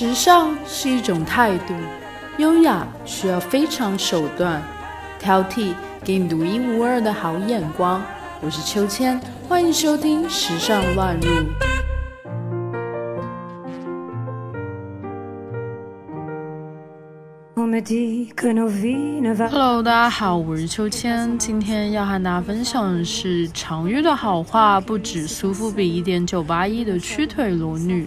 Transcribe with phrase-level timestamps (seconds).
[0.00, 1.74] 时尚是一种态度，
[2.38, 4.62] 优雅需要非常手段，
[5.18, 8.02] 挑剔给你独一无二的好眼光。
[8.40, 11.28] 我是秋千，欢迎收听《时尚乱入》。
[19.50, 21.36] Hello，大家好，我是秋千。
[21.38, 28.06] 今天要和大家分享的是常玉的好话，不止苏富比一点九八亿的屈腿裸女。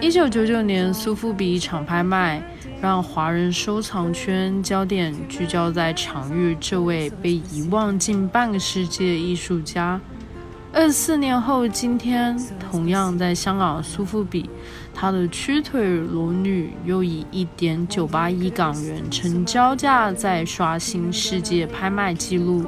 [0.00, 2.42] 一九九九年苏富比一场拍卖，
[2.80, 10.00] 让华人收藏圈焦点聚焦在常玉这位被遗忘近半个世纪的艺术家。
[10.70, 12.38] 二四年后，今天
[12.70, 14.48] 同样在香港苏富比，
[14.94, 22.64] 他的屈腿裸女又以一点九八亿港元成交价在刷新世界拍卖纪录。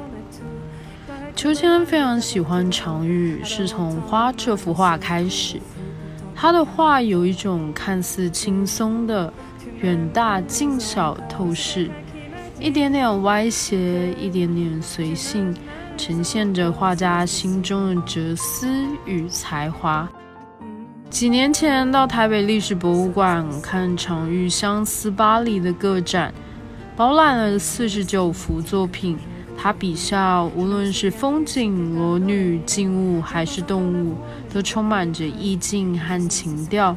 [1.35, 5.61] 秋千非常喜欢常玉，是从《花》这幅画开始。
[6.35, 9.31] 他的画有一种看似轻松的
[9.79, 11.89] 远大近小透视，
[12.59, 15.55] 一点点歪斜，一点点随性。
[16.01, 18.67] 呈现着画家心中的哲思
[19.05, 20.09] 与才华。
[21.11, 26.33] 几年前到台北历史博物馆看常玉相思巴黎的个展，
[26.97, 29.15] 饱览了四十九幅作品。
[29.55, 34.15] 他笔下无论是风景、裸女、静物还是动物，
[34.51, 36.95] 都充满着意境和情调，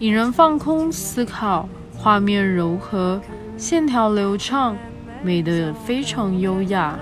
[0.00, 1.66] 引人放空思考。
[1.96, 3.18] 画面柔和，
[3.56, 4.76] 线条流畅，
[5.24, 6.98] 美得非常优雅。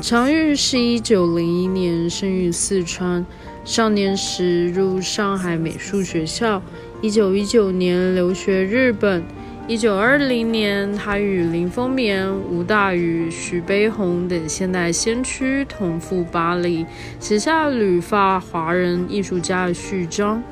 [0.00, 3.26] 常玉是一九零一年生于四川，
[3.64, 6.62] 少年时入上海美术学校。
[7.02, 9.24] 一九一九年留学日本。
[9.66, 16.86] 一九二零年，他与林风眠、吴大羽、徐悲鸿等现代先驱同赴巴黎，
[17.20, 20.42] 写下《旅法华人艺术家》的序章。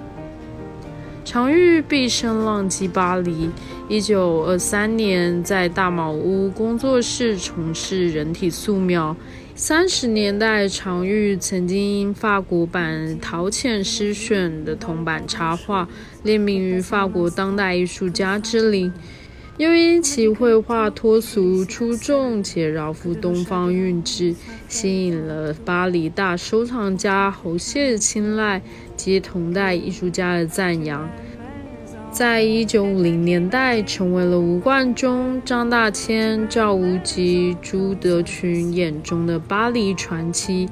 [1.26, 3.50] 常玉毕生浪迹巴黎。
[3.88, 9.16] 一九二三年，在大茅屋工作室从事人体素描。
[9.56, 15.88] 三十年代，常玉曾经因法国版《陶潜诗选》的铜版插画
[16.22, 18.92] 列名于法国当代艺术家之林，
[19.58, 24.34] 又因其绘画脱俗出众且饶富东方韵致，
[24.68, 28.62] 吸引了巴黎大收藏家侯谢的青睐。
[28.96, 31.06] 及同代艺术家的赞扬，
[32.10, 40.66] 在一九五零年代成为了吴冠中、张大千、赵无极、朱德群眼中的巴黎传奇。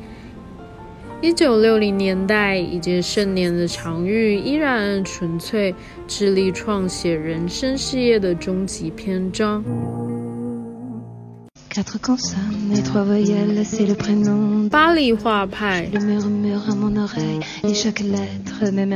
[1.24, 5.74] 一九六零年代已经盛年的常玉依然纯粹，
[6.06, 9.64] 致力创写人生事业的终极篇章。
[14.70, 15.88] 巴黎画派，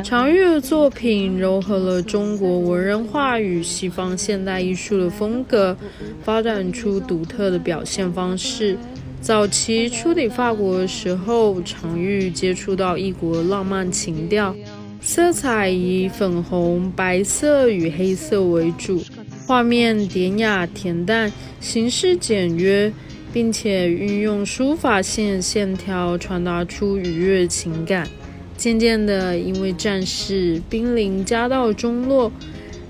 [0.05, 5.75] 常玉的作品糅合了中国文人画与西方现代艺术的风格，
[6.22, 8.77] 发展出独特的表现方式。
[9.20, 14.54] 早期初抵法国的时候，常玉接触到异国浪漫情调，
[15.02, 19.02] 色彩以粉红、白色与黑色为主。
[19.46, 21.30] 画面典雅恬淡，
[21.60, 22.92] 形式简约，
[23.32, 28.08] 并且运用书法线线条传达出愉悦情感。
[28.56, 32.32] 渐渐的，因为战事濒临家道中落，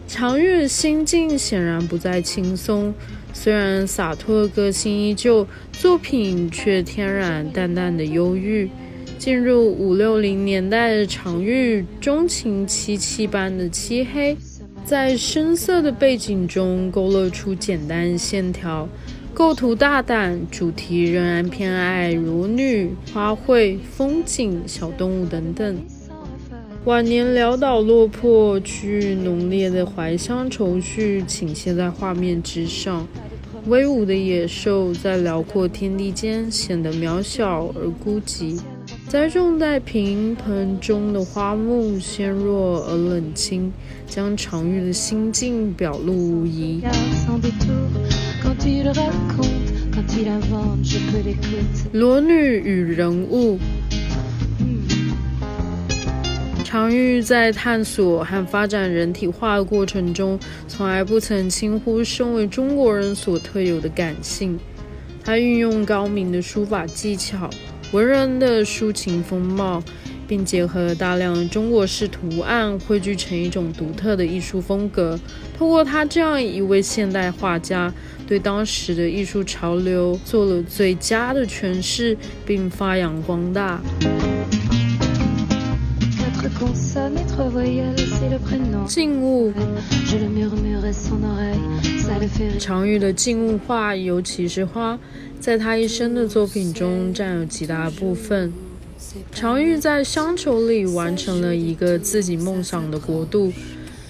[0.06, 2.94] 常玉的心境显然不再轻松。
[3.32, 8.68] 虽然洒脱个性依旧，作品却天然淡淡的忧郁。
[9.18, 14.36] 进入五六零年代的常玉，钟情漆器般的漆黑。
[14.84, 18.88] 在深色的背景中勾勒出简单线条，
[19.34, 25.76] 构图大胆，主题仍然偏爱裸女、花卉、风景、小动物等等。
[26.84, 33.06] 晚年潦倒落魄，区域浓烈的怀乡愁绪倾泻在画面之上，
[33.66, 38.58] 威武的野兽在辽阔天地间显得渺小而孤寂。
[39.06, 43.70] 栽种在平盆中的花木纤弱而冷清，
[44.06, 46.82] 将常玉的心境表露无遗。
[51.92, 53.58] 裸女与人物，
[56.68, 60.38] 常玉在探索和发展人体画的过程中，
[60.68, 64.58] 从来不曾轻忽身为中国人所特有的感性。
[65.24, 67.48] 他运用高明的书法技巧。
[67.92, 69.82] 文人的抒情风貌，
[70.26, 75.18] 并结合大量中国式图案汇聚成一种独特的艺术风格。
[75.56, 77.90] 通过他这样一位现代画家，
[78.26, 83.80] 对当时的艺术潮流做了最佳的诠释，并发扬光大。
[88.86, 89.52] 静物，
[92.58, 94.98] 常玉的静物画，尤其是花，
[95.38, 98.52] 在他一生的作品中占有极大部分。
[99.32, 103.52] 常玉在乡愁里完成了一个自己梦想的国度，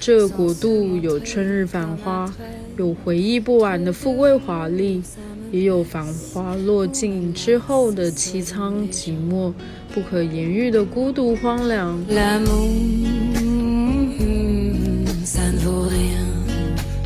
[0.01, 2.33] 这个国度有春日繁花，
[2.77, 5.03] 有回忆不完的富贵华丽，
[5.51, 9.53] 也有繁花落尽之后的凄苍寂寞。
[9.93, 11.99] 不可言喻的孤独荒凉。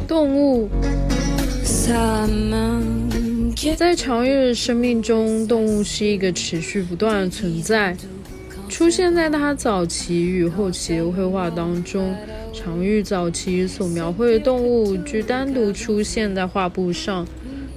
[0.06, 0.68] 动物，
[3.76, 7.96] 在长月的生命中，动物是一个持续不断的存在，
[8.72, 12.16] 出现在他早期与后期的绘画当中。
[12.54, 17.26] 长玉早期所描绘的动物，只单独出现在画布上，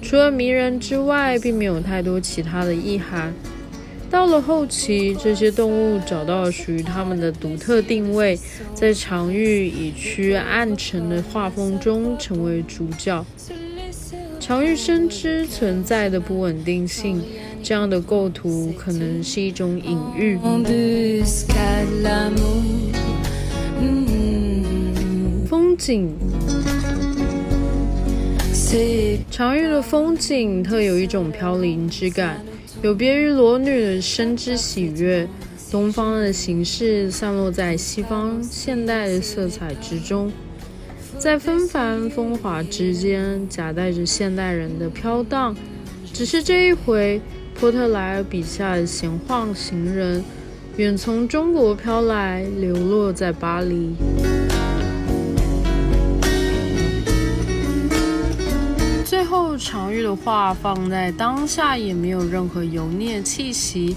[0.00, 3.34] 除了迷人之外，并没有太多其他的意涵。
[4.10, 8.38] 到了后期，这些动物找到了属于它们的独特定位，
[8.72, 13.22] 在常玉以趋暗沉的画风中成为主角。
[14.40, 17.20] 常玉深知存在的不稳定性，
[17.68, 20.38] 这样的构图可能是一种隐喻。
[25.48, 26.14] 风景，
[29.32, 32.40] 常玉的风景特有一种飘零之感。
[32.82, 35.28] 有别于裸女的生之喜悦，
[35.68, 40.30] 东方的形式散落在西方现代的色彩之中，
[41.18, 45.56] 在纷繁风华之间夹带着现代人的飘荡。
[46.12, 47.20] 只是这一回，
[47.58, 50.22] 波特莱尔笔下的闲晃行人，
[50.76, 53.94] 远从中国飘来，流落在巴黎。
[59.06, 63.96] 最后常玉的画放在当下也没有任何油腻的气息，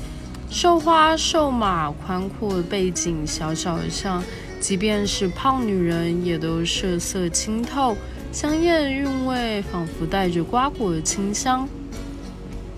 [0.50, 4.23] 瘦花瘦马，宽阔的背景，小小的像，
[4.61, 7.97] 即便是胖女人也都色色清透，
[8.31, 11.67] 香艳韵味仿佛带着瓜果的清香。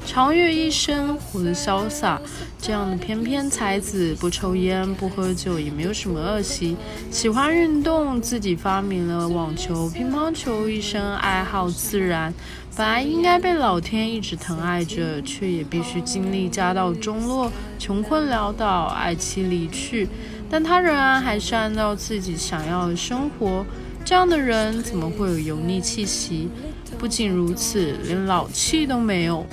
[0.06, 2.19] 长月一生活得潇洒，
[2.62, 6.75] 这样的翩翩才子，不抽烟不喝酒，也没有什么恶习，
[7.09, 12.33] 喜欢运动，自己发明了网球、乒乓球，一生爱好自然。
[12.75, 17.50] 本来应该被老天一直疼爱着，却也必须经历家道中落、
[17.80, 20.09] 穷困潦倒、爱妻离去，
[20.50, 23.65] 但他仍然还是按照自己想要的生活。
[24.03, 26.50] 这样的人怎么会有油腻气息？
[26.98, 29.45] 不仅如此，连老气都没有。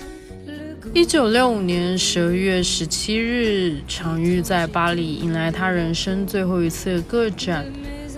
[0.94, 7.64] 一九六五年十二月十七日，常玉在巴黎迎来他人生最后一次个展。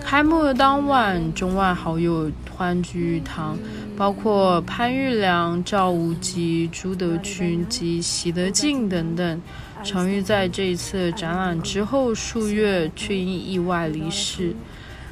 [0.03, 3.57] 开幕的当晚，中外好友欢聚一堂，
[3.97, 9.41] 包括潘玉良、赵无极、朱德群及席德进等等。
[9.83, 14.53] 常玉在这一次展览之后数月，却因意外离世。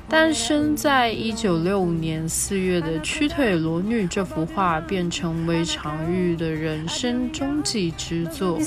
[0.09, 8.57] 诞生在一九六五年四月的《屈腿裸女》这幅画，便成为常玉的人生终极之作。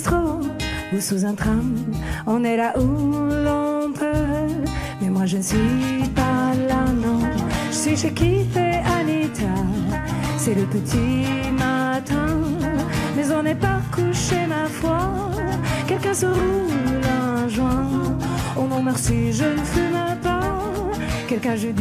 [21.33, 21.73] Quelqu'un joue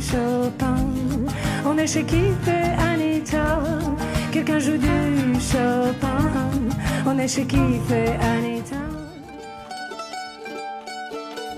[0.00, 0.76] Chopin,
[1.66, 3.60] on est chez qui fait Anita.
[4.32, 6.30] Quelqu'un je du Chopin,
[7.04, 8.76] on est chez qui fait Anita.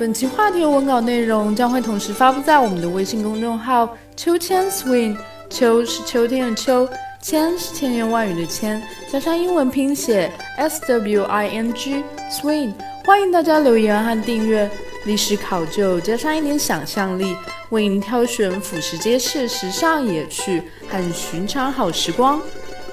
[0.01, 5.17] 本期话题的文稿内容将会同时发布在我们的微信公众号“秋千 swing”。
[5.49, 6.89] 秋是秋天的秋，
[7.23, 12.03] 千是千言万语的千，加上英文拼写 s w i n g
[12.33, 12.73] swing。
[13.07, 14.69] 欢迎大家留言和订阅。
[15.09, 17.35] 历史考究加上一点想象力，
[17.71, 22.39] 为您挑选俯拾皆是时尚野趣和寻常好时光。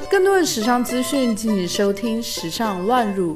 [0.09, 3.33] 更多的时尚资讯，敬请收听《时尚乱入》。